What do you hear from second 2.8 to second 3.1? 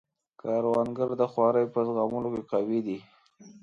دی